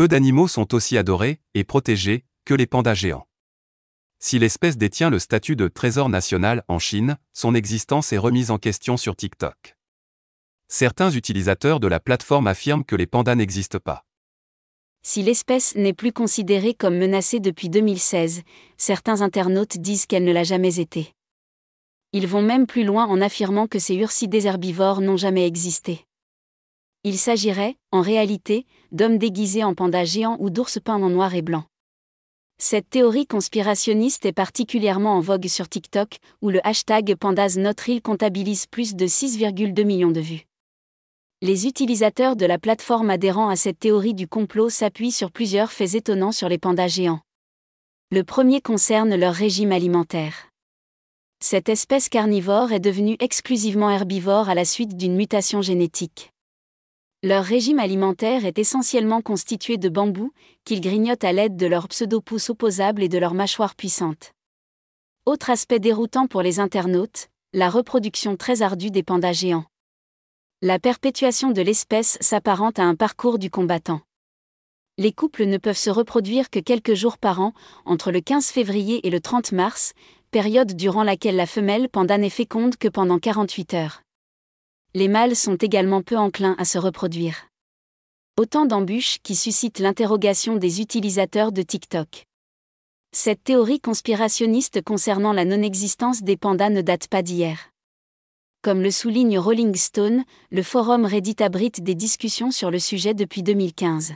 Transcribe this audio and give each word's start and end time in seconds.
Peu 0.00 0.08
d'animaux 0.08 0.48
sont 0.48 0.74
aussi 0.74 0.96
adorés 0.96 1.42
et 1.52 1.62
protégés 1.62 2.24
que 2.46 2.54
les 2.54 2.66
pandas 2.66 2.94
géants. 2.94 3.28
Si 4.18 4.38
l'espèce 4.38 4.78
détient 4.78 5.10
le 5.10 5.18
statut 5.18 5.56
de 5.56 5.68
trésor 5.68 6.08
national 6.08 6.64
en 6.68 6.78
Chine, 6.78 7.18
son 7.34 7.54
existence 7.54 8.10
est 8.14 8.16
remise 8.16 8.50
en 8.50 8.56
question 8.56 8.96
sur 8.96 9.14
TikTok. 9.14 9.76
Certains 10.68 11.10
utilisateurs 11.10 11.80
de 11.80 11.86
la 11.86 12.00
plateforme 12.00 12.46
affirment 12.46 12.82
que 12.82 12.96
les 12.96 13.06
pandas 13.06 13.34
n'existent 13.34 13.78
pas. 13.78 14.06
Si 15.02 15.22
l'espèce 15.22 15.74
n'est 15.74 15.92
plus 15.92 16.14
considérée 16.14 16.72
comme 16.72 16.96
menacée 16.96 17.38
depuis 17.38 17.68
2016, 17.68 18.40
certains 18.78 19.20
internautes 19.20 19.76
disent 19.76 20.06
qu'elle 20.06 20.24
ne 20.24 20.32
l'a 20.32 20.44
jamais 20.44 20.80
été. 20.80 21.12
Ils 22.14 22.26
vont 22.26 22.40
même 22.40 22.66
plus 22.66 22.84
loin 22.84 23.04
en 23.04 23.20
affirmant 23.20 23.66
que 23.66 23.78
ces 23.78 23.96
ursidés 23.96 24.46
herbivores 24.46 25.02
n'ont 25.02 25.18
jamais 25.18 25.46
existé. 25.46 26.06
Il 27.02 27.18
s'agirait, 27.18 27.76
en 27.92 28.02
réalité, 28.02 28.66
d'hommes 28.92 29.16
déguisés 29.16 29.64
en 29.64 29.74
pandas 29.74 30.04
géants 30.04 30.36
ou 30.38 30.50
d'ours 30.50 30.78
peints 30.84 31.02
en 31.02 31.08
noir 31.08 31.34
et 31.34 31.40
blanc. 31.40 31.64
Cette 32.58 32.90
théorie 32.90 33.26
conspirationniste 33.26 34.26
est 34.26 34.34
particulièrement 34.34 35.14
en 35.14 35.20
vogue 35.20 35.46
sur 35.46 35.66
TikTok, 35.66 36.18
où 36.42 36.50
le 36.50 36.60
hashtag 36.66 37.14
PandasNotReal 37.14 38.02
comptabilise 38.02 38.66
plus 38.66 38.94
de 38.94 39.06
6,2 39.06 39.82
millions 39.82 40.10
de 40.10 40.20
vues. 40.20 40.46
Les 41.40 41.66
utilisateurs 41.66 42.36
de 42.36 42.44
la 42.44 42.58
plateforme 42.58 43.08
adhérant 43.08 43.48
à 43.48 43.56
cette 43.56 43.78
théorie 43.78 44.12
du 44.12 44.28
complot 44.28 44.68
s'appuient 44.68 45.10
sur 45.10 45.32
plusieurs 45.32 45.72
faits 45.72 45.94
étonnants 45.94 46.32
sur 46.32 46.50
les 46.50 46.58
pandas 46.58 46.88
géants. 46.88 47.22
Le 48.10 48.24
premier 48.24 48.60
concerne 48.60 49.14
leur 49.14 49.32
régime 49.32 49.72
alimentaire. 49.72 50.50
Cette 51.42 51.70
espèce 51.70 52.10
carnivore 52.10 52.72
est 52.72 52.80
devenue 52.80 53.16
exclusivement 53.20 53.88
herbivore 53.88 54.50
à 54.50 54.54
la 54.54 54.66
suite 54.66 54.98
d'une 54.98 55.16
mutation 55.16 55.62
génétique. 55.62 56.30
Leur 57.22 57.44
régime 57.44 57.78
alimentaire 57.78 58.46
est 58.46 58.58
essentiellement 58.58 59.20
constitué 59.20 59.76
de 59.76 59.90
bambou, 59.90 60.32
qu'ils 60.64 60.80
grignotent 60.80 61.22
à 61.22 61.32
l'aide 61.32 61.54
de 61.54 61.66
leurs 61.66 61.86
pseudo-pouces 61.86 62.48
opposables 62.48 63.02
et 63.02 63.10
de 63.10 63.18
leurs 63.18 63.34
mâchoires 63.34 63.74
puissantes. 63.74 64.32
Autre 65.26 65.50
aspect 65.50 65.80
déroutant 65.80 66.26
pour 66.26 66.40
les 66.40 66.60
internautes, 66.60 67.28
la 67.52 67.68
reproduction 67.68 68.36
très 68.36 68.62
ardue 68.62 68.90
des 68.90 69.02
pandas 69.02 69.34
géants. 69.34 69.66
La 70.62 70.78
perpétuation 70.78 71.50
de 71.50 71.60
l'espèce 71.60 72.16
s'apparente 72.22 72.78
à 72.78 72.84
un 72.84 72.94
parcours 72.94 73.38
du 73.38 73.50
combattant. 73.50 74.00
Les 74.96 75.12
couples 75.12 75.44
ne 75.44 75.58
peuvent 75.58 75.76
se 75.76 75.90
reproduire 75.90 76.48
que 76.48 76.58
quelques 76.58 76.94
jours 76.94 77.18
par 77.18 77.42
an, 77.42 77.52
entre 77.84 78.12
le 78.12 78.22
15 78.22 78.46
février 78.46 79.06
et 79.06 79.10
le 79.10 79.20
30 79.20 79.52
mars, 79.52 79.92
période 80.30 80.74
durant 80.74 81.02
laquelle 81.02 81.36
la 81.36 81.46
femelle 81.46 81.90
panda 81.90 82.16
n'est 82.16 82.30
féconde 82.30 82.78
que 82.78 82.88
pendant 82.88 83.18
48 83.18 83.74
heures 83.74 84.02
les 84.94 85.06
mâles 85.06 85.36
sont 85.36 85.54
également 85.54 86.02
peu 86.02 86.16
enclins 86.16 86.56
à 86.58 86.64
se 86.64 86.76
reproduire. 86.76 87.46
Autant 88.36 88.66
d'embûches 88.66 89.18
qui 89.22 89.36
suscitent 89.36 89.78
l'interrogation 89.78 90.56
des 90.56 90.80
utilisateurs 90.80 91.52
de 91.52 91.62
TikTok. 91.62 92.26
Cette 93.12 93.44
théorie 93.44 93.80
conspirationniste 93.80 94.82
concernant 94.82 95.32
la 95.32 95.44
non-existence 95.44 96.22
des 96.22 96.36
pandas 96.36 96.70
ne 96.70 96.80
date 96.80 97.06
pas 97.06 97.22
d'hier. 97.22 97.70
Comme 98.62 98.82
le 98.82 98.90
souligne 98.90 99.38
Rolling 99.38 99.74
Stone, 99.76 100.24
le 100.50 100.62
forum 100.62 101.04
Reddit 101.04 101.36
abrite 101.40 101.82
des 101.82 101.94
discussions 101.94 102.50
sur 102.50 102.70
le 102.70 102.78
sujet 102.78 103.14
depuis 103.14 103.42
2015. 103.42 104.14